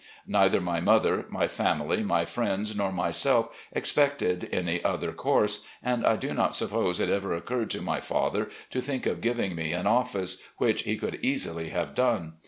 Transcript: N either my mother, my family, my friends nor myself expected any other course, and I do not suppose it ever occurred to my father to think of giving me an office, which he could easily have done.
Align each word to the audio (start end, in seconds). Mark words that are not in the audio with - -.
N 0.27 0.33
either 0.33 0.59
my 0.59 0.79
mother, 0.79 1.25
my 1.29 1.47
family, 1.47 2.01
my 2.01 2.25
friends 2.25 2.75
nor 2.75 2.91
myself 2.91 3.55
expected 3.71 4.49
any 4.51 4.83
other 4.83 5.11
course, 5.13 5.63
and 5.83 6.03
I 6.07 6.15
do 6.15 6.33
not 6.33 6.55
suppose 6.55 6.99
it 6.99 7.07
ever 7.11 7.35
occurred 7.35 7.69
to 7.69 7.83
my 7.83 7.99
father 7.99 8.49
to 8.71 8.81
think 8.81 9.05
of 9.05 9.21
giving 9.21 9.53
me 9.53 9.73
an 9.73 9.85
office, 9.85 10.41
which 10.57 10.81
he 10.85 10.97
could 10.97 11.19
easily 11.21 11.69
have 11.69 11.93
done. 11.93 12.33